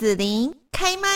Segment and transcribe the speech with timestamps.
[0.00, 1.08] 子琳开麦。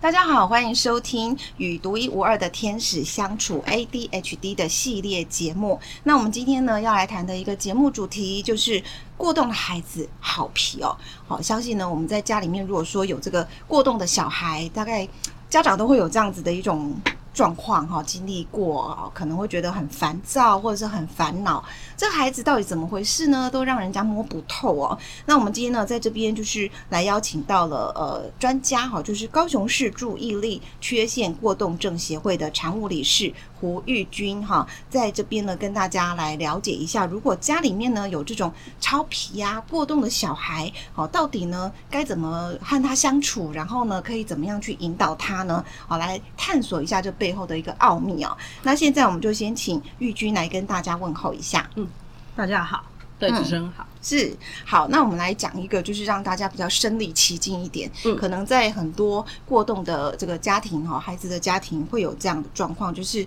[0.00, 5.78] 大家好，欢迎收听与独一无二的天使相处 ADHD 的系列节目。
[6.04, 8.82] 那我们今天呢要来谈的一个节目主题就是
[9.18, 10.96] 过动的孩子好皮哦。
[11.28, 15.06] 好，相信呢我们在家里面如果说有这个过动的小孩，大概
[15.50, 16.96] 家长都会有这样子的一种。
[17.36, 21.62] 状况哈，经历过可能会觉得很烦躁，或者是很烦恼。
[21.94, 23.50] 这孩子到底怎么回事呢？
[23.50, 24.98] 都让人家摸不透哦。
[25.26, 33.30] 那我们今天呢，在这边就是来邀请到了呃专家哈，就是高雄市注意力缺陷过动症协会的常务理事
[33.60, 38.50] 胡玉君哈，在这边呢跟大家来了解一下，如果家里面呢有这种
[38.80, 43.52] 超皮呀、过动的小孩，好，到底呢该怎么和他相处？
[43.52, 45.62] 然后呢，可以怎么样去引导他呢？
[45.86, 48.36] 好，来探索一下这背后的一个奥秘哦。
[48.62, 51.68] 那现在我们就先请玉君来跟大家问候一下。
[51.76, 51.86] 嗯，
[52.34, 52.84] 大家好，
[53.18, 54.88] 对，主持人好，是好。
[54.88, 57.90] 那我们来讲一个，就是让大家比较身临其境一点。
[58.04, 63.26] 嗯，可能在很多过动的这个家庭哈，孩子的家庭会有这样的状况，就是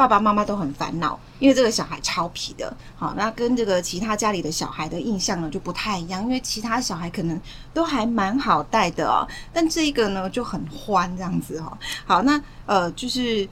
[0.00, 2.74] 爸爸妈妈都很烦恼，因为这个小孩超皮的。
[2.96, 7.38] 好，那跟这个其他家里的小孩的印象呢就不太一样，因为其他小孩可能
[7.74, 11.76] 都还蛮好带的哦，但这个呢就很欢这样子哈。
[12.06, 13.46] 好，那呃就是。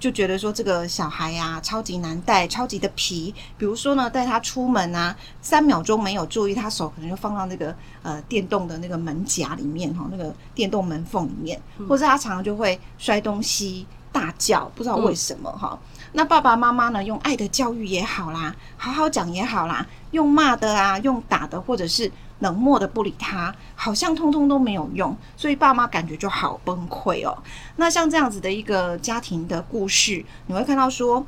[0.00, 3.34] 就觉得说这个小孩呀、啊，超级难带，超级的皮。
[3.58, 15.70] 比如说呢，带他出门啊，三秒钟没有注意，他手可能就放到那个呃电动的那个门夹里面哈，那个电动门缝里面，或者他常常就会摔东西、大叫，不知道为什么哈。
[15.72, 22.10] 嗯、那爸爸妈妈呢，用爱的教育也好啦，好好讲也好啦，用骂的啊，用打的，或者是。
[22.40, 27.36] 冷漠的不理他，好像通通都没有用，所以爸妈感觉就好崩溃哦。
[27.76, 31.22] 那像这样子的一个家庭的故事，你会看到说，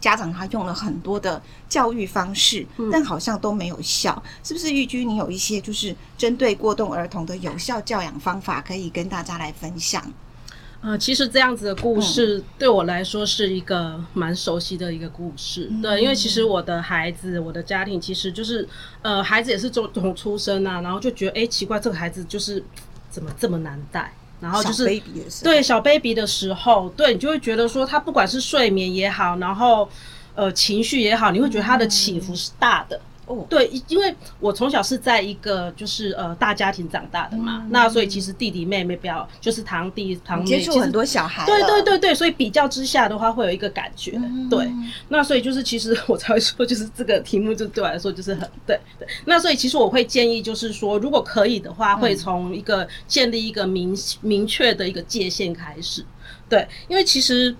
[0.00, 4.70] 家长他用了很多的教育方式，但好像都没有效，嗯、是不是？
[4.72, 10.00] 玉居，你有一些就是针对过动儿童的有效教养方法，可以跟大家来分享？
[10.82, 18.66] 呃，其实这样子的故事对我来说是一个蛮熟悉的一个故事，嗯、对，因为其实我的孩子，我的家庭其实就是，
[19.02, 22.64] 呃，孩子也是从从出生啊，然后就觉得，哎，奇怪，这个孩子就是
[23.10, 24.10] 怎么这么难带，
[24.40, 24.84] 然后就是
[25.44, 29.86] 对小 baby 的时候，对，你就会觉得说，他不管是睡眠也好，然后
[30.34, 32.96] 呃情绪也好，你会觉得他的起伏是大的。
[32.96, 44.68] 嗯哦，对，因为我从小是在一个就是呃大家庭长大的嘛，嗯、那所以其实弟弟妹妹比较就是堂弟堂妹，接触很多小孩，对对对对，所以比较之下的话会有一个感觉，嗯、对，
[45.10, 56.04] 那所以就是其实 我才会说，就是这个题目就对我来说就是很对对，那所以其实我会建议就是说，如果可以的话，会从一个建立一个明明确的一个界限开始，
[56.48, 57.54] 对，因为其实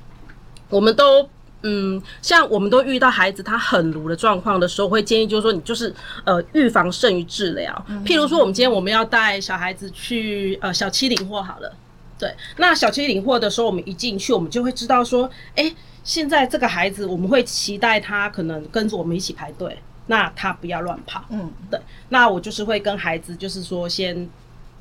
[0.69, 1.29] 我们都。
[1.63, 5.95] 嗯，像我们都遇到孩子他很卢的状况的时候，会建议就是说，你就是
[6.25, 7.87] 呃预防胜于治疗。
[8.05, 11.71] 譬如说，我们今天我们要带小孩子去呃小七领货好了，
[12.19, 15.71] 对，那小七领货的时候，我们一进去，我们就会知道说，哎，
[16.03, 21.25] 现在这个孩子我们会期待他可能跟着我们一起排队，那他不要乱跑。
[21.29, 21.79] 嗯，对，
[22.09, 24.29] 那我就是会跟孩子就是说先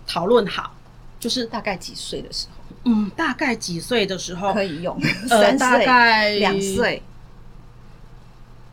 [0.08, 0.74] 讨论好，
[1.20, 2.59] 就是大概几岁的时候。
[2.86, 5.00] 嗯，大概几岁的时候可以用？
[5.30, 7.02] 呃，大概两岁。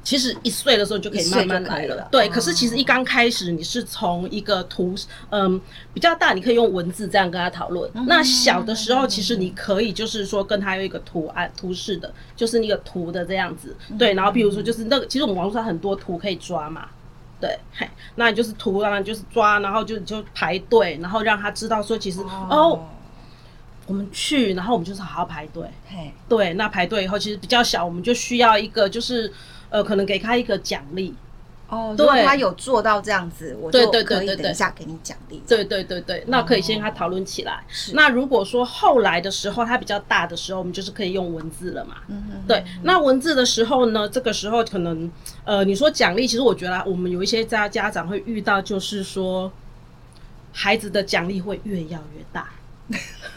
[0.05, 1.97] 其实一岁的时候就可以慢慢来了。
[1.97, 4.95] 了对，嗯、可是其实一刚开始，你是从一个图，
[5.31, 5.61] 嗯，
[5.93, 7.91] 比较大，你可以用文字这样跟他讨论。
[7.93, 13.77] 嗯、那小的时候，其实你可以就是说跟他有一个图案、图示的，就是那个图的这样子。
[13.99, 16.87] 对，然后比如说就是那个，其实我们网络上很多图可以抓嘛。
[17.41, 22.47] 对，嘿，那你就是图，然后就是抓，然后就就排队，然后让他知道说，其实哦。
[22.49, 22.81] 哦
[23.87, 25.65] 我们去，然后我们就是好好排队。
[25.89, 29.33] 嘿，对，那排队以后其实比较小，我们就需要一个，就是
[29.71, 31.15] 呃，可能给他一个奖励。
[31.69, 35.43] 哦，对，如果他有做到这样子，我就可以等一下给你奖励。
[35.49, 37.61] 对对对对，那可以先跟他讨论起来。
[37.69, 37.93] 是。
[37.93, 41.97] 那如果说后来的时候他比较大的时候，我们就是可以用文字了嘛。
[42.07, 42.43] 嗯哼。
[42.47, 45.11] 对，那文字的时候呢，这个时候可能
[45.45, 49.51] 呃，你说奖励，其实我觉得我们有一些家家长会遇到，就是说
[50.53, 52.49] 孩子的奖励会越要越大。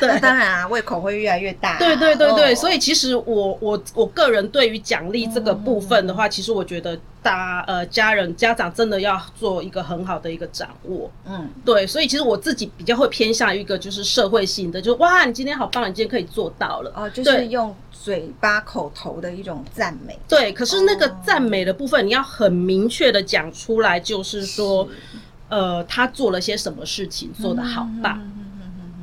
[0.00, 1.76] 对，当然啊，胃口会越来越大。
[1.78, 11.10] 对对对对，所以其实我我我个人对于奖励这个部分的话，其实我觉得大呃家人家长真的要做一个很好的一个掌握。
[11.26, 16.90] 嗯，对，所以其实我自己比较会偏向于一个就是社会性的，就是哇，你今天好棒，你今天可以做到了。
[16.96, 20.18] 哦，就是用嘴巴口头的一种赞美。
[20.26, 24.88] 对，可是那个赞美的部分，你要很明确的讲出来，就是说，
[25.50, 28.18] 呃，他做了些什么事情，做得好棒。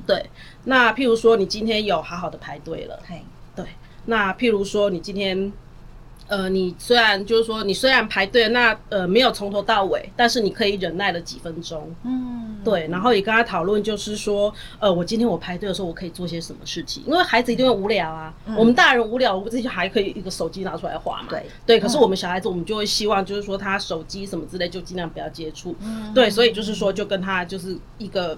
[0.07, 0.25] 对，
[0.63, 3.21] 那譬如说你今天有好好的排队了，嘿，
[3.55, 3.65] 对，
[4.05, 5.51] 那譬如说你今天
[6.27, 17.01] 呃，你虽然就是说，你虽然排队，那呃没有从头到尾，但是你可以忍耐了几分钟，嗯，对，然后也跟他讨论，就是说，呃，我今天我排队的时候，我可以做些什么事情？
[17.07, 28.37] 因为孩子一定会无聊啊，嗯、我们大人无聊，我们自己还可以一个手机拿出来划嘛，对，对，可是我们小孩子，我们就会希望，就是说他手机什么之类，就尽量不要接触，嗯，对，所以就是说，就跟他就是一个，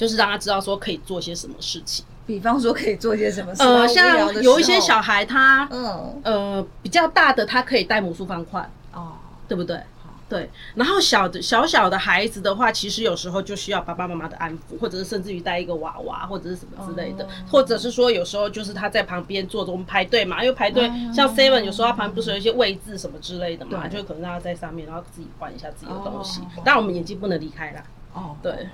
[0.00, 2.02] 就是让他知道说可以做些什么事情。
[2.26, 3.62] 比方说可以做些什么事？
[3.62, 9.12] 呃，像有一些小孩他，嗯呃比较大的，他可以带魔术方块哦，
[9.46, 9.78] 对不对？
[10.26, 10.48] 对。
[10.74, 26.40] 然后小的小小的孩子的话，其实有时候就需要爸爸妈妈的安抚，或者是甚至于带一个娃娃或者是什么之类的，或者是说有时候就是他在旁边坐着，我们排队嘛，因为排队像 Seven 有时候他旁边不是有一些位置什么之类的嘛，就可能让他在上面，然后自己换一下自己的东西。
[26.64, 27.82] 当然我们眼睛不能离开啦。
[28.12, 28.68] 哦，对。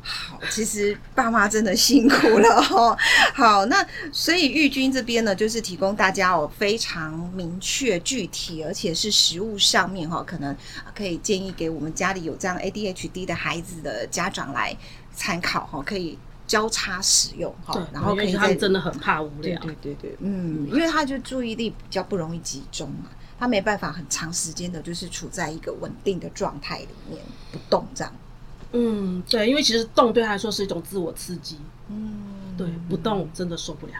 [0.00, 2.96] 好，其实爸妈真的辛苦了哦。
[3.34, 10.56] 好，那所以玉君这边呢，就是提供大家哦非常明确、具体，而且是实物上面哈，可能
[10.94, 14.74] 可以建议给我们家里有这样 ADHD 的孩子的家长来
[15.14, 17.86] 参考哈，可以交叉使用哈。
[17.92, 27.20] 然后可以他真的很怕无聊，对对对对，嗯，因为他就注意力比较不容易集中嘛，他没办法很长时间的，就是处在一个稳定的状态里面
[27.52, 28.12] 不动这样。
[28.72, 31.58] 嗯，对，因为其实动对他来说是一种自我刺激。
[31.88, 33.94] 嗯，对，不动真的受不了。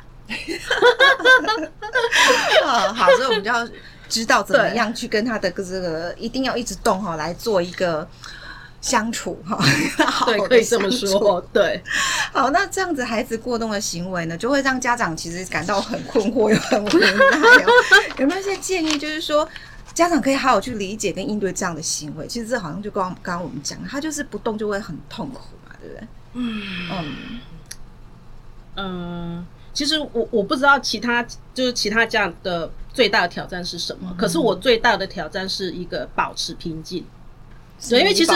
[2.66, 3.66] 啊， 好，所以我们就要
[4.08, 8.06] 知道怎么样去跟他的这个一定要一直动哈，来做一个
[8.82, 9.58] 相处哈。
[10.26, 11.40] 对，可以这么说。
[11.50, 11.82] 对，
[12.34, 17.10] 好，那这样子孩子过动的行为呢，就会让家长其实感到很困惑又很无奈。
[18.18, 19.48] 有没有一些建议，就是说？
[19.98, 26.08] 家长可以好好去理解跟应对这样的行为，其实这好像就刚刚刚我们讲，他就是不动就会很痛苦嘛，对不对？
[26.34, 26.62] 嗯
[26.92, 27.40] 嗯
[28.76, 37.04] 嗯，其实我我不知道其他就是其他家长的最大的挑战是什么，嗯、可是我最大的挑战是一个保持平静。
[37.90, 38.32] 对，因为其实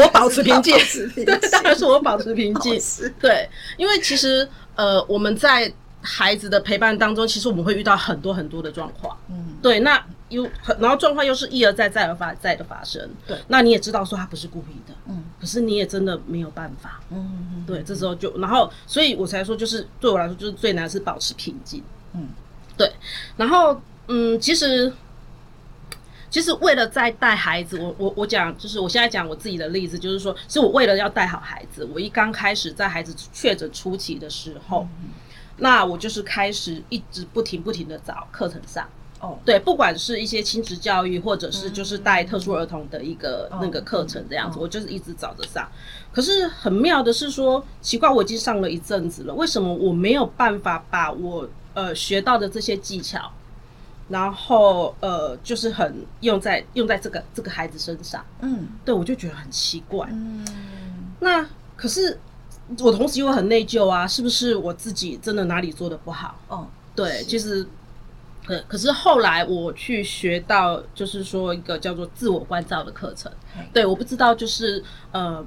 [0.00, 0.74] 我保持平静，
[1.14, 2.80] 对，当然是我保持平静。
[3.20, 3.46] 对，
[3.76, 5.70] 因为其实呃我们在
[6.00, 9.14] 孩子的陪伴当中，其实我们会遇到很多很多的状况。
[9.28, 10.02] 嗯，对，那。
[10.34, 10.46] 又
[10.78, 21.82] 然后状况又是一而再再而发再的发生，对，那你也知道说他不是故意的，嗯，可是你也真的没有办法，嗯，对，这时候就然后，所以我才说，就是对我来说，就是最难是保持平静，
[22.12, 22.28] 嗯，
[22.76, 22.92] 对，
[23.36, 24.92] 然后嗯，其实
[26.28, 35.10] 其实为了在带孩子，我我我讲，就是我现在讲我自己的例子，就是说，是我为了要带好孩子，我一刚开始在孩子确诊初期的时候，嗯，
[35.58, 38.88] 那我就是开始一直不停不停的找课程上。
[39.44, 45.68] 对，不管是一些亲子教育，或者是就是带特殊儿童的一个那个课程这样子，我就是一直找着上。
[46.12, 53.30] 可是很妙的是说，奇怪，我已经上了一阵子了，为什么我没有办法把我呃学到的这些技巧，
[54.08, 58.24] 然后呃就是很用在用在这个这个孩子身上？
[58.40, 60.08] 嗯，对，我就觉得很奇怪。
[60.10, 60.44] 嗯，
[61.20, 62.18] 那可是
[62.80, 66.38] 我同时又很内疚啊，是不是我自己真的哪里做的不好？
[66.48, 67.66] 哦，对，其实。
[68.46, 73.32] 可可是后来我去学到，就是说一个叫做自我关照的课程。
[73.72, 74.82] 对，我不知道就是
[75.12, 75.44] 呃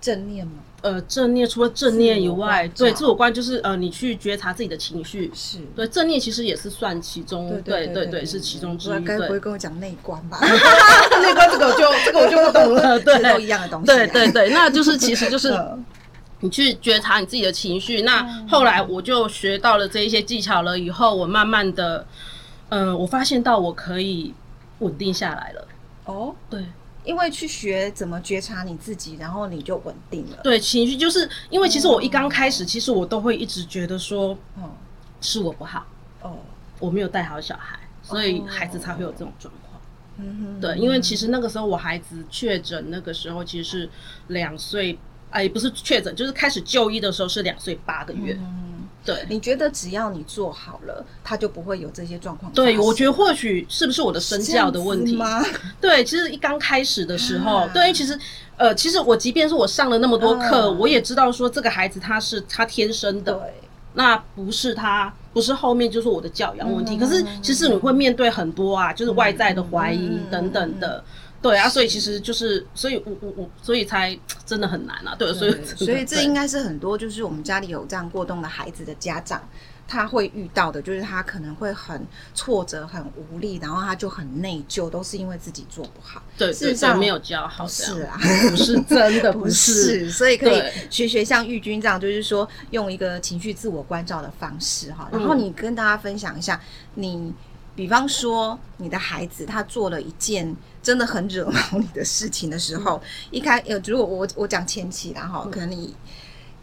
[0.00, 0.54] 正念吗？
[0.82, 5.30] 呃，正念除了正念以外，对，自我关就是呃，你去觉察自己的情绪。
[5.32, 9.04] 是对，正念其实也是算其中，对对对，是其中之一。
[9.04, 10.38] 该不会跟我讲内观吧？
[11.22, 12.98] 内观这个我就这个我就不懂了。
[13.00, 13.86] 对，都一样的东西。
[13.86, 15.56] 对对对，那就是其实就是。
[16.44, 20.78] 你去觉察你自己的情绪，那后来我就学到了这一些技巧了。
[20.78, 22.06] 以后我慢慢的，
[22.68, 24.34] 嗯、呃，我发现到我可以
[24.80, 25.68] 稳定下来了。
[26.04, 26.62] 哦，对，
[27.02, 30.36] 因为去学怎么觉察你自己，然后你就稳定了。
[30.44, 34.68] 对，情绪就是因为其实我一刚开始，其实我都会一直觉得说，哦，
[35.22, 35.86] 是我不好，
[36.20, 36.36] 哦，
[36.78, 39.80] 我没有带好小孩，所以孩子才会有这种状况。
[40.18, 43.90] 嗯哼，对，因为其实那个时候我孩子确诊那个时候其实是
[44.26, 44.98] 两岁。
[45.34, 48.38] 哎，也不是确诊，就是开始就医的时候是两岁八个月。
[48.40, 49.26] 嗯，对。
[49.28, 52.52] 你觉得只要你做好了，他就不会有这些状况？
[52.52, 55.44] 对，我觉得或许是不是我的身教的问题吗？
[55.80, 58.16] 对，其实一刚开始的时候，啊、对，其实
[58.56, 63.54] 呃，其实我即便是我上了那么多课，嗯、我也知道说这个孩子他是他天生的，对，
[63.94, 66.94] 那不是他，不是后面就是我的教养问题。
[66.94, 71.02] 嗯、可是其实你会面对很多啊，就是外在的怀疑等等的。
[71.44, 75.14] 对啊，所以其实就是，所以我我我，所以才真的很难啊。
[75.14, 79.46] 对，所以所以这应该是很多就是我们家里有这样过动的孩子的家长
[79.86, 86.22] 他会遇到的，就是他可能会很挫折、很无力，然后他就很内疚，都是因为自己做不好。
[86.38, 95.10] 对，事实上没有教好，是啊，不是真的 不是，所以可以学学像玉君这样，就是说用一个情绪自我关照的方式哈。
[95.12, 96.58] 然后你跟大家分享一下
[96.94, 97.34] 你。
[97.76, 100.54] 比方说你的孩子他做了一件
[100.84, 105.96] 真的很惹毛你的事情的时候，嗯、一开呃，如果我我讲前期然后可能你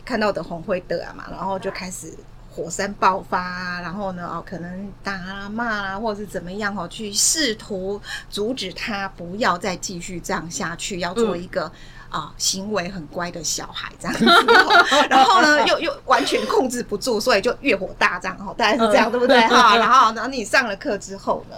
[0.06, 2.14] 看到的红会的啊嘛，然后就开始。
[2.54, 7.98] 火山爆发啊，然后呢，哦，可能打啊骂啊，或者是怎么样哦，去试图
[8.30, 11.72] 阻止他不要再继续这样下去，要做一个啊、
[12.12, 14.26] 嗯呃、行为很乖的小孩这样子。
[15.10, 19.40] 然后呢，又又完全控制不住，所以就越火大这样哦，大概是这样，对不对？
[19.48, 21.56] 哈， 然后然后你上了课之后呢，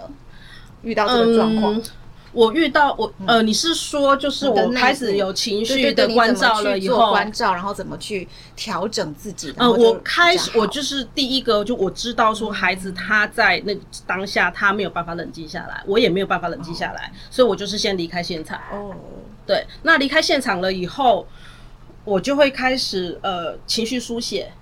[0.82, 1.74] 遇到这个状况。
[1.74, 1.82] 嗯
[2.34, 9.54] 我遇到我呃，你是说就是我开始有情绪的关照了以后，关照，然后怎么去调整自己？
[9.56, 13.72] 呃，我开始我就是第一个，就我知道说孩子他在那
[14.04, 18.58] 当下他没有办法冷静下来，我也没有办法冷静下来，所以我就是先离开现场。
[18.72, 18.94] 哦，
[19.46, 21.26] 对，那离开现场了以后，
[22.04, 24.52] 我就会开始呃情绪书写，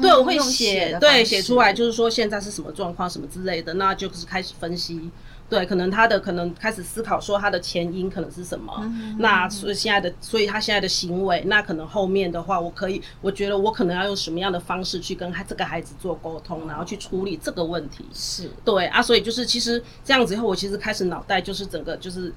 [0.00, 5.10] 对，我会写，对，写出来就是说现在是什么状况什么之类的，那就是开始分析。
[5.48, 18.04] 对，可能他的可能开始思考说他的前因可能是什么，嗯、那所以现在的，所以他现在的行为，那可能后面的话，我可以，我觉得我可能要用什么样的方式去跟他这个孩子做沟通，然后去处理这个问题。
[18.12, 22.30] 是对啊，所以就是其实这样子以后，我其实开始脑袋就是整个就是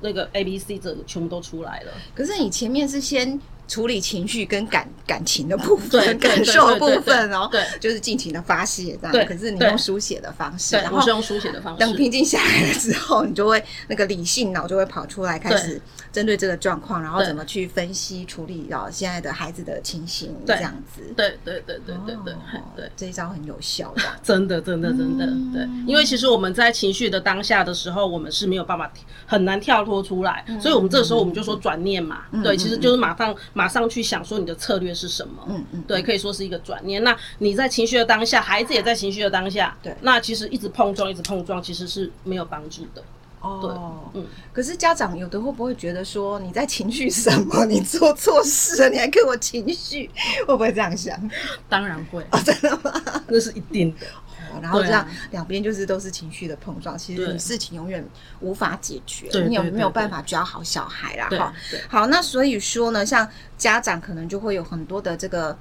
[0.00, 1.92] 那个 A B C 这个全部都出来了。
[2.14, 3.40] 可是你前面是先。
[3.68, 9.26] 处理情绪跟感感情的部分，感受的部分哦，对，就是尽情的发泄这样。
[9.26, 11.80] 可是你用书写的方式，然后是用书写的方式。
[11.80, 15.78] 等平静下来了之后，你就会那个理性脑就会跑出来，开始
[16.18, 21.14] 针对这个状况，然后怎么去分析处理哦现在的孩子的情形这样子。
[21.16, 22.34] 对对对对对对
[22.74, 25.68] 对，这一招很有效 的，真的真的真的对。
[25.86, 28.90] 因为其实我们在情绪的当下的时候，我们是没有办法
[29.26, 33.32] 很难跳脱出来，所以我们这个时候我们就说转念嘛，对，其实就是马上。
[33.52, 35.44] 马上去想说你的策略是什么？
[35.48, 37.04] 嗯嗯，对，可以说是一个转念。
[37.04, 43.02] 那你在情绪的当下，孩子也在情绪的当下，对，那其实一直碰撞，一直碰撞，其实是没有帮助的。
[43.40, 44.26] 哦，对，嗯。
[44.52, 47.64] 可是家长有的会不会觉得说你在情绪什么？
[47.66, 50.10] 你做错事了，你还给我情绪，
[50.46, 51.18] 会不会这样想？
[51.68, 52.92] 当然会啊，真的吗？
[53.26, 54.06] 那是一定的。
[54.62, 58.04] 然后这样两边就是都是情绪的碰撞，其实你事情永远
[58.40, 61.28] 无法解决，你有没有办法教好小孩啦？
[61.30, 61.54] 哈，
[61.88, 65.56] 好，那所以说呢，像家长可能就会有很多的这个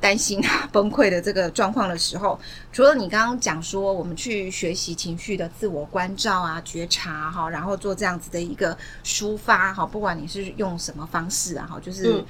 [0.00, 2.38] 担心啊、崩溃的这个状况的时候，
[2.72, 12.24] 除了你刚刚讲说我们去学习情绪的自我关照啊、觉察哈，然后做这样子的一个抒发哈，不管你是用什么方式啊，哈，就是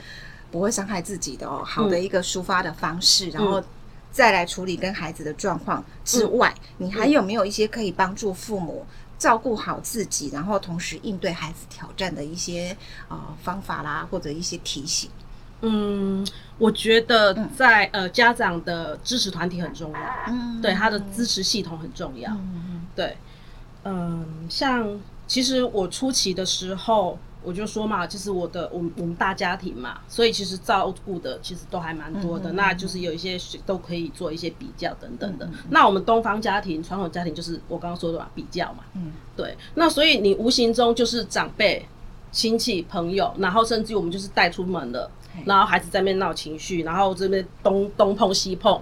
[0.51, 3.63] 不会伤害自己的哦，好的一个抒发的方式，然后。
[4.11, 8.85] 再来处理跟孩子的状况之外，嗯、你还有没有一些可以帮助父母
[9.19, 12.75] 照顾好自己，然后同时应对孩子挑战的一些
[13.09, 15.11] 呃方法啦，或者一些提醒？
[15.63, 16.27] 嗯，
[16.59, 22.87] 我觉得在、嗯、呃家长的支持团体很重要，嗯，对他的支持系统很重要，嗯。
[22.95, 23.17] 对，
[23.85, 27.19] 嗯，像其实我初期的时候。
[27.41, 35.47] 我就说嘛，就是我的，我们我们大家庭嘛，所以其实照顾的其实都还蛮多的，嗯嗯嗯，那就是有一些都可以做一些比较等等的。
[35.47, 39.57] 嗯嗯嗯，那我们东方家庭、传统家庭就是我刚刚说的嘛，比较嘛，嗯，对。
[39.75, 41.87] 那所以你无形中就是长辈、
[42.33, 45.09] 亲戚、朋友，然后甚至我们就是带出门了，
[45.45, 48.81] 然后孩子在那边闹情绪，然后这边东东碰西碰。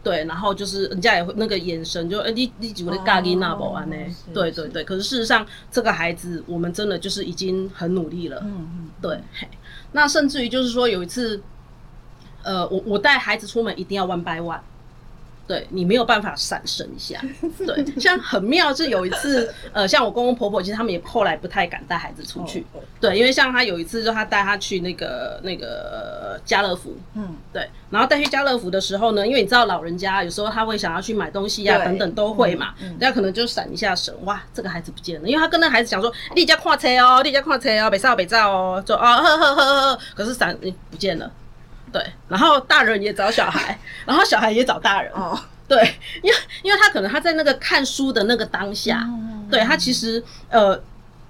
[0.00, 3.96] 对，然后就是人家也会那个眼神就，就哎，你你怎么的咖喱那不安呢？
[4.32, 8.40] 对对对，可是事实上，这个孩子我们真的就是已经很努力了。
[8.44, 9.18] 嗯嗯，对。
[9.92, 11.42] 那甚至于就是说，有一次，
[12.42, 14.60] 呃，我我带孩子出门一定要 one by one。
[15.48, 17.18] 对，你没有办法闪神一下，
[17.66, 22.66] 对，像很妙是有一次， 呃，像我公公婆婆，其实他们也后来不太敢带孩子出去，
[23.00, 39.64] 对，因为像他有一次，就他带他去那个那个家乐福，嗯，对，然后带去家乐福的时候呢，因为你知道老人家有时候他会想要去买东西呀、啊，等等都会嘛，大家可能就闪一下神，哇，这个孩子不见了，因为他跟那孩子讲说，你家跨车哦，你家跨车哦，别照别照哦，就啊呵呵呵
[39.94, 40.54] 呵，可是闪
[40.90, 41.30] 不见了。
[41.92, 45.12] 对，然后大人也找小孩，然后小孩也找大人。
[45.12, 45.76] 哦，对，
[46.22, 50.80] 因为因为他可能他在那个看书的那个当下，嗯、对他其实呃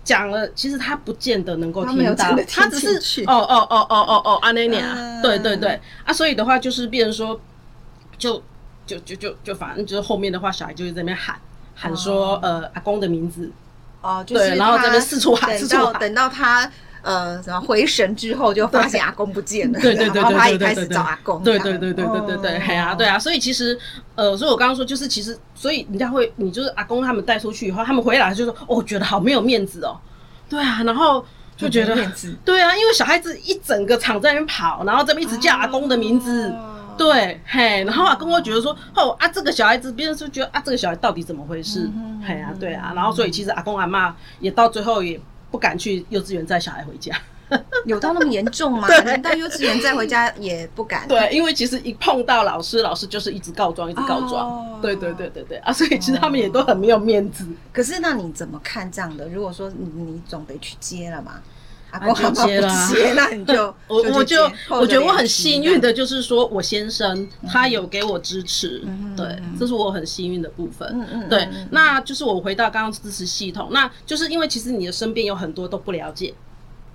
[0.05, 7.41] 讲了，其实他不见得能够听到，他，他只是哦哦哦哦哦哦阿内尼亚，对对对啊，所以的话就是变成说，
[8.17, 8.43] 就
[8.87, 11.37] 就就就就反正就是后面的话，小孩就会在那边喊
[11.75, 13.51] 喊说、哦、呃阿公的名字，
[14.01, 16.71] 哦，就是、对，然后在那边四处喊，四处喊，等到他。
[17.09, 23.79] 呃，什么回神之后就发现阿公不见了，对对对，然后他也开始找阿公，对对对对对对对，嘿啊，对啊，所以其实，
[24.15, 29.97] 呃，所以我刚刚说就是其实，所以人家会，你就是阿公他们带出去以后，他们回来就说，哦，觉得好没有面子哦，
[30.51, 31.25] 对啊，然后
[31.57, 31.97] 就觉得，
[32.45, 36.55] 对啊，因为小孩子一整个场在那边跑，然后这边一直叫阿公的名字，
[36.99, 41.91] 对，嘿，然后阿公会觉得说，哦啊，这个小孩子，别人就觉得啊，这个小孩到底怎么回事？
[41.95, 45.19] 嗯、嘿啊，对啊，然后所以其实阿公阿妈也到最后也
[45.51, 47.15] 不敢去幼稚园载小孩回家。
[47.87, 48.87] 有到那么严重吗？
[49.23, 51.09] 到幼稚园再回家也不敢。
[51.09, 54.51] 对，因为其实一碰到老师，老师就是一直告状，一直告状。
[54.51, 57.47] 哦、对对对对对啊，所以其实他们也都很没有面子。
[57.73, 59.27] 可是那你怎么看这样的？
[59.31, 61.41] 如果说你你总得去接了嘛，
[61.91, 64.37] 阿公就接了，接那你就 我我就
[64.71, 68.83] 我觉得我很幸运的，就是说我先生他有给我支持，
[69.17, 70.89] 对，这是我很幸运的部分。
[70.93, 76.35] 嗯嗯，对，那就是我回到刚刚支持系统，那就是因为其实你的身边有很多都不了解。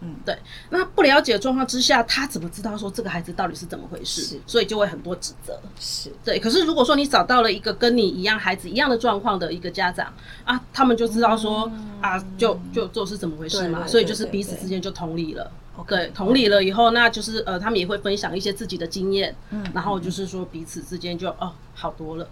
[0.04, 0.38] 嗯，对，
[0.70, 4.22] 那不了解的状况之下，他怎么知道说这个孩子到底是怎么回事？
[4.22, 5.58] 是，所以就会很多指责。
[5.80, 15.50] 是对，可是如果说你找到了一个跟你一样孩子一样的状况的一个家长啊，他们就知道说、嗯、啊，就就就是怎么回事嘛，所以就是彼此之间就同理了。
[15.88, 22.28] 对，同理了以后，那就是呃，他们也会分享一些自己的经验，嗯，然后就是说彼此之间就哦好多了。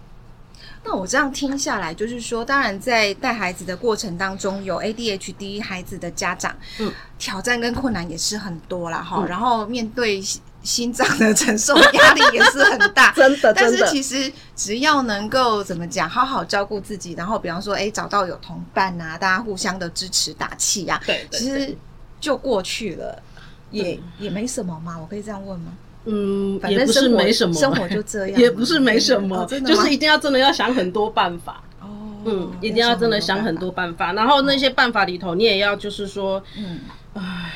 [0.84, 9.18] 那我这样听下来，就是说，当然在带孩子的过程当中，有 ADHD 孩子的家长，嗯，挑战跟困难也是很多啦哈。
[9.20, 10.20] 嗯、然后面对
[10.62, 13.54] 心脏的承受压力也是很大， 真的。
[13.54, 21.76] 但是其实只要能够怎么讲，好好照顾自己，然后比方说，哎，找到有同伴啊，大家互相的支持打气呀、啊，对，其实
[22.20, 23.22] 就过去了，
[23.70, 24.98] 也、嗯、也没什么嘛。
[24.98, 25.72] 我可以这样问吗？
[26.04, 31.62] 嗯， 也不是没什么，生活就这样，也不是没什么，就是一定要真的要想很多办法。
[31.80, 31.86] 哦，
[32.24, 36.80] 嗯，一定要真的想很多办法，然后那些办法里头，你也要就是说，嗯，
[37.14, 37.52] 唉，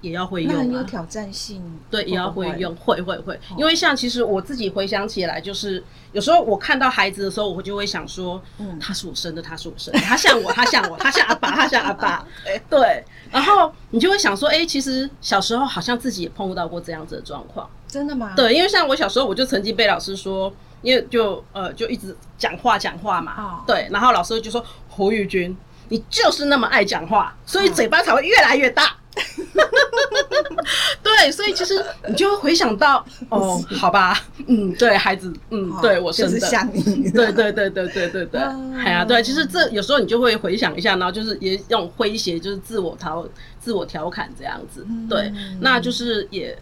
[0.00, 1.62] 也要会用，很有挑战性。
[1.90, 3.38] 对，也要会用，会会会。
[3.56, 5.82] 因为像其实我自己回想起来，就是
[6.12, 12.26] 有时候我看到孩子的时候，我就会想说，嗯，他是我生的，他是我生的，他像我，他像我，他像阿爸，他像阿爸。
[12.68, 17.68] 对，然后你就会想说，哎，其实小时候好像自己也碰到过这样子的状况。
[17.94, 18.32] 真的吗？
[18.34, 25.56] 对，因为像我小时候，我就曾经被老师说，因为就呃就一直讲话讲话嘛，哦、对，然后老师就说胡玉君，
[25.90, 28.96] 你就是那么爱讲话，所以嘴巴才会越来越大。
[31.02, 38.40] 对，所以其实你就会回想到哦，好吧，嗯，对孩子，嗯，对我生的，像你，对对对对对对对，
[38.82, 43.26] 哎呀，对，其实这有时候你就会回想一下，然后就是也用诙谐，就是自我调、
[43.60, 46.56] 自我调侃这样子，对，那就是也，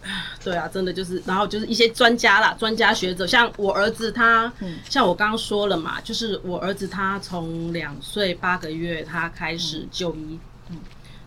[0.44, 4.52] 对啊，真的就是，然后就是一些专家啦，专家学者，像我儿子他，
[4.88, 10.38] 像我刚刚说了嘛，就是我儿子他从两岁八个月他开始就医。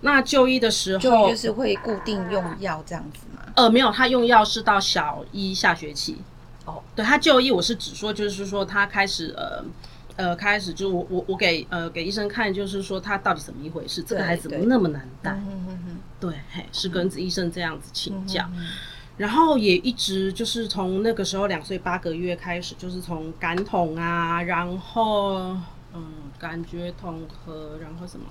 [0.05, 3.41] 那就医的时候，就就是会固定用药这样子吗？
[3.55, 6.17] 呃，没有，他用药是到小一下学期。
[6.65, 9.65] 哦，对，他就医，我是只说，就是说他开始呃
[10.15, 14.03] 呃开始就我我我给呃给医生看，就是说他到底怎么一回事？
[14.03, 15.35] 这个孩子怎么那么难带？
[16.19, 18.47] 对，嘿，是跟医生这样子请教，
[19.17, 25.55] 然后也一直就是从那个时候两岁八个月开始，就是从感统啊，然后
[25.93, 26.05] 嗯
[26.37, 28.25] 感觉统合，然后什么？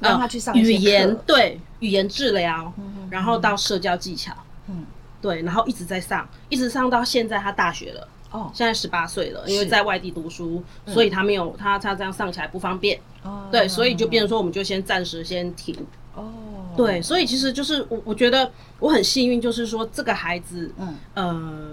[0.00, 2.72] 让他去上语言，对语言治疗，
[3.10, 4.32] 然后到社交技巧，
[4.68, 4.84] 嗯，
[5.20, 15.76] 对，然后一直在上，一直上到现在他大学了，哦，现在十八岁了，因为在外地读书，所以他没有他他这样上起来不方便，哦，对，所以就变成说我们就先暂时先停，
[16.14, 16.32] 哦，
[16.76, 18.50] 对，所以其实就是我我觉得
[18.80, 20.96] 我很幸运，就是说这个孩子，嗯。
[21.14, 21.70] 呃，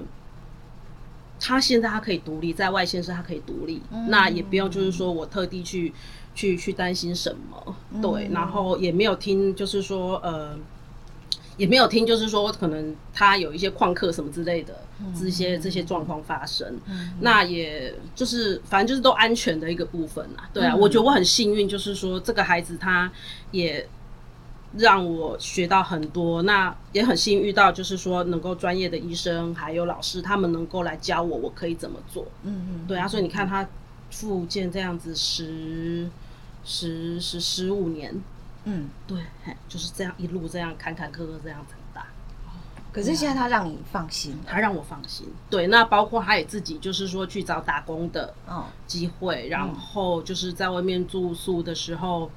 [1.41, 5.93] 他现在他可以独立，在外县市他可以独立，那也不用就是说我特地去。
[6.35, 7.75] 去去担心什么？
[8.01, 10.57] 对，嗯、然后也没有听，就是说，呃，
[11.57, 20.49] 也没有听，就是说，可能他有一些旷课什么之类的，嗯、这些这些状况发生，嗯、那也就是反正就是都安全的一个部分啦。
[20.53, 23.11] 对啊，嗯、我觉得我很幸运，就是说这个孩子他
[23.51, 23.87] 也
[24.77, 32.27] 让我学到很多，那也很幸运遇到，就是说能够专业的医生还有老师，他们能够来教我，我可以怎么做。
[32.43, 33.67] 嗯嗯，对啊，所以你看他
[34.11, 36.09] 复健这样子十。
[36.65, 38.13] 十十十五年，
[38.65, 39.17] 嗯，对，
[39.67, 42.05] 就是这样一路这样坎坎坷坷这样长大。
[42.91, 45.25] 可是现在他让你放心，他让我放心。
[45.49, 48.35] 对，那包括他也自己就是说去找打工的
[48.85, 52.29] 机会，然后就是在外面住宿的时候，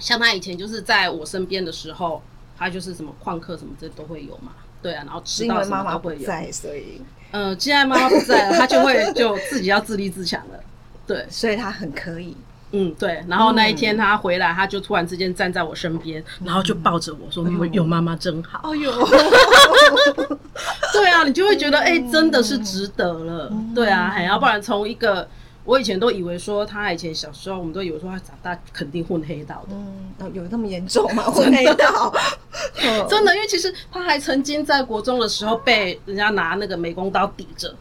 [0.00, 2.20] 像他以前就是在我身边的时候，
[2.58, 4.52] 他就是什么旷课什么这都会有嘛。
[4.82, 6.26] 对啊，然后吃到什么都会有。
[6.26, 10.60] 在，所以，嗯，既然妈妈不在了，他就会就自己要自立自强了。
[11.06, 12.36] 对，所以他很可以。
[12.72, 18.90] 嗯，对，然后那一天他回来，他就突然之间站在我身边，然后就抱着我说：“有有妈妈真好。”哎呦，
[20.92, 23.52] 对啊，你就会觉得哎，真的是值得了。
[23.72, 25.26] 对啊，还要不然从一个
[25.64, 29.76] 我以前都以为说他以前小时候，我们都以为说他长大肯定混黑道的。
[30.18, 31.22] 嗯，有那么严重吗？
[31.30, 32.12] 混黑道？
[33.08, 37.72] 真的，因为其实他还曾经在国中的时候被人家拿那个美工刀抵着，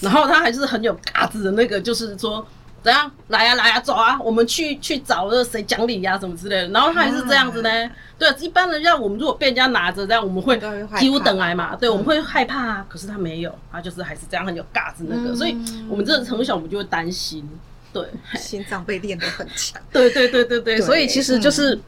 [0.00, 2.46] 然后他还是很有嘎子的那个，就是说。
[2.82, 4.18] 怎样来呀、啊、来呀、啊、走啊！
[4.20, 6.68] 我们去去找那个谁讲理呀什么之类的。
[6.68, 7.70] 然后他还是这样子呢。
[7.86, 10.58] 啊、对，一般人家我们如果被人家拿着这样，我们会
[10.96, 11.74] 几乎等来嘛。
[11.74, 12.86] 对，我们会害怕啊。
[12.88, 15.30] 可是他没有，他就是还是这样很有嘎子那个。
[15.30, 15.56] 嗯、所以
[15.88, 17.46] 我们这从小我们就会担心，
[17.92, 18.04] 对，
[18.36, 19.80] 心脏被练得很强。
[19.92, 21.82] 对对对对对，对，所以其实就是、嗯、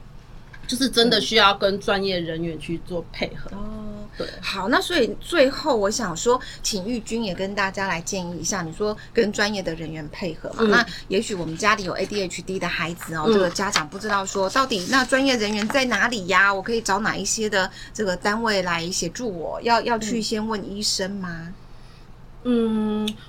[0.67, 3.51] 就是真的需要跟专业人员去做配合。
[3.57, 3.87] 哦。
[4.17, 10.57] 对，好，那所以最后我想说，请玉君也跟大家来建议一下，你说跟专业的人员配合嘛？
[10.61, 16.53] 嗯、那也许我们家里有 ADHD 的孩子哦，嗯、这个家长不知道说到底那专业人员在哪里呀？
[16.53, 19.61] 我可以找哪一些的这个单位来协助我？
[19.63, 21.29] 要要去先问医生吗？
[21.31, 21.55] 嗯，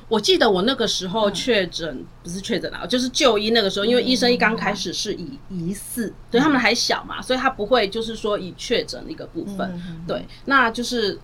[0.08, 11.20] 我记得我那个时候确诊、嗯、不是确诊啊，就是就医那个时候，因为医生一刚开始是以疑似，嗯、对他们还小嘛，所以他不会就是说以确诊的一个部分，嗯、对，那就是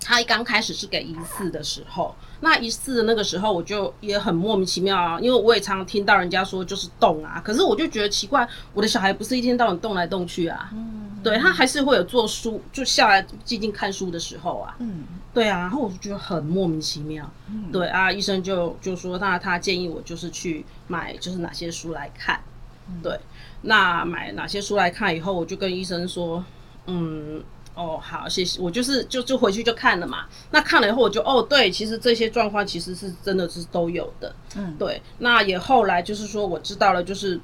[0.00, 15.04] 他一刚开始是给疑似的时候，那疑似的那个时候我就也很莫名其妙啊，因为我也常常听到人家说就是动啊，可是我就觉得奇怪，我的小孩不是一天到晚动来动去啊，嗯，对他还是会有做书就下来静静看书的时候啊，嗯。
[15.32, 17.30] 对啊，然后我就觉得很莫名其妙。
[17.48, 22.40] 嗯、对啊，医生就就说，那他建议我就是去买，就是哪些书来看。
[22.88, 23.16] 嗯、对，
[23.62, 26.44] 那买哪些书来看以后，我就跟医生说，
[26.86, 27.40] 嗯，
[27.76, 28.60] 哦，好，谢谢。
[28.60, 30.26] 我就是就就回去就看了嘛。
[30.50, 34.34] 那看了以后，我就哦，对，其实这些状况其实是真的是都有的。
[34.56, 35.00] 嗯，对。
[35.18, 37.38] 那也后来就是说，我知道了，就是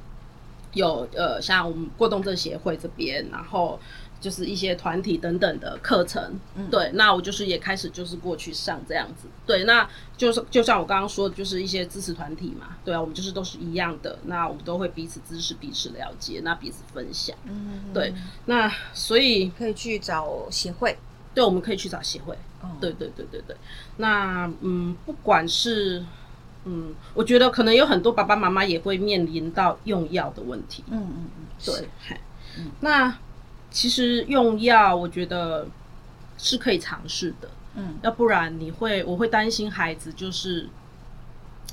[0.73, 3.79] 有呃，像我们过动症协会这边，然后。
[4.19, 18.13] 就是一些团体等等的课程，嗯、对，那我就是也开始就是过去上这样子，对，那就是就像我刚刚说的，就是一些支持团体嘛，对啊，我们就是都是一样的，那我们都会彼此支持、彼此了解，那彼此分享，嗯，对，
[18.47, 20.97] 那所以可以去找协会，
[21.35, 23.55] 对，我们可以去找协会，哦、对对对对对，
[23.99, 26.05] 那嗯，不管是
[26.65, 31.89] 嗯，我觉得可能有很多爸爸妈妈也会面临到用药的问题，嗯嗯嗯，对，
[32.81, 33.19] 那。
[33.77, 35.67] 其实用药，我觉得
[36.39, 37.51] 是可以尝试的。
[37.75, 40.67] 嗯，要不然你会，我会担心孩子，就是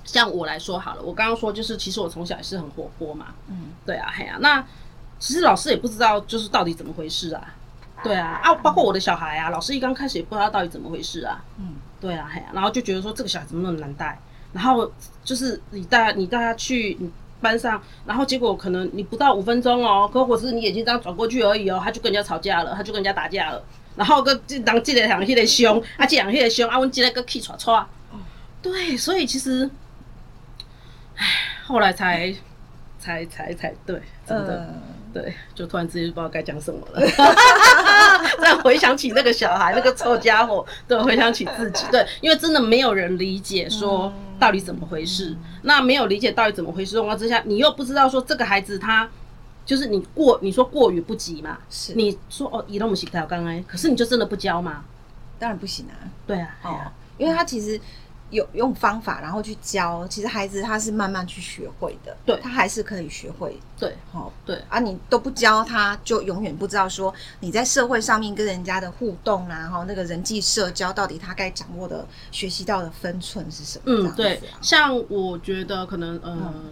[0.03, 3.27] 像我来说好了，我刚刚说就是，其实我从小也是很活泼嘛。
[3.47, 4.35] 嗯，对啊，嘿啊。
[4.41, 4.61] 那
[5.17, 7.55] 其实老师也不知道，就是到底怎么回事啊？
[8.03, 11.41] 对啊，啊，包括我的小孩啊，老师一刚开始也不知道到底怎么回事啊。
[11.57, 12.51] 嗯，对啊，嘿啊。
[12.53, 14.19] 然后就觉得说这个小孩怎么那么难带，
[14.51, 14.91] 然后
[15.23, 16.99] 就是你带你带他去。
[17.43, 23.61] 班上，然后结果可能你不到五分钟哦，可或是你眼睛这样转过去而已哦，他就跟人家吵架了，他就跟人家打架了，
[23.97, 27.85] 然后个这当这个两个凶，啊这两个凶，啊我这个气喘喘，
[28.61, 29.69] 对，所以其实，
[31.17, 31.25] 唉，
[31.65, 32.33] 后来才
[32.99, 34.73] 才才才对，真的。
[35.13, 37.01] 对，就突然之间就不知道该讲什么了。
[38.41, 45.29] 再回想起那个小孩，那个臭家伙，对，回想起自己， 对，因为真的没有人理解说到底怎么回事。
[45.29, 49.07] 嗯、那没有理解到底怎么回事的情况之下，你又不知道说这个孩子他
[49.65, 51.59] 就是你过，你说过于不及嘛？
[51.69, 54.83] 是，你说哦，移动不行，他刚刚，可是你就真的不教吗？
[55.37, 55.93] 当然不行啊。
[56.25, 56.79] 对啊，哦，
[57.17, 57.79] 因为他其实。
[58.33, 73.83] 有用方法，然后去教，其实孩子他是慢慢去学会的，对，他还是可以学会，对，好，对，啊，你都不教他，就永远不知道说你在社会上面跟人家的互动啊，然后那个人际社交到底他该掌握的、学习到的分寸是什么？
[73.85, 76.31] 嗯，对，像我觉得可能，呃。
[76.33, 76.63] 嗯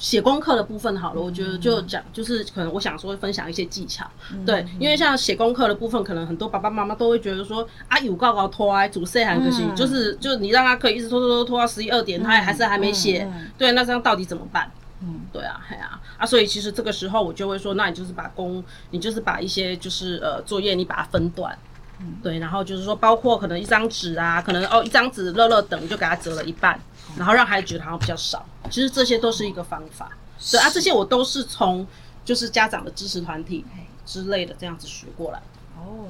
[0.00, 4.04] 写功课的部分好了，我觉得就讲，就是可能我想说分享一些技巧，
[4.46, 14.70] 对，因为像写功课的部分，可能很多爸爸妈妈都会觉得说，啊，有告告拖啊，主事还可惜，就是就你让他可以一直拖拖拖拖到十一二点，他也还是还没写，对，那这样到底怎么办？
[15.02, 21.54] 嗯，对啊，哎呀，啊，所以其实这个时候我就会说，那你就是把工，你就是把一些就是呃作业你把它分段，
[22.00, 26.80] 嗯，对，然后就是说包括可能一张纸啊，可能哦一张纸乐乐等就给他折了一半。
[27.16, 30.10] 然后让孩子觉得好像比较少，其实这些都是一个方法。
[30.38, 31.86] 是对啊，这些我都是从
[32.24, 33.64] 就是家长的支持团体
[34.06, 35.82] 之类的这样子学过来的。
[35.82, 36.06] 哦。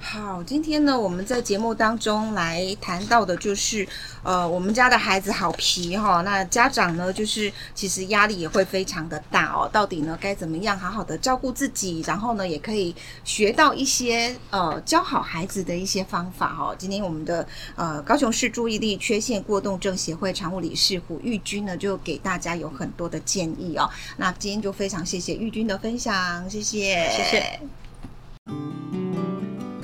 [0.00, 3.86] 好，今天呢，我们在节目当中来谈到的就是，
[4.22, 9.68] 呃，我们家的孩子好皮哈，那家长呢，就是其实压力也会非常的大哦。
[9.72, 16.74] 到底呢，该怎么样好好的照顾自己，然后呢，也可以学到一些呃教好孩子的一些方法哈。
[16.78, 23.88] 今天我们的呃高雄市注意力缺陷过动症协会常务理事胡玉君呢，就给大家有很多的建议哦。
[24.16, 27.60] 那今天就非常谢谢玉君的分享，谢谢，谢谢。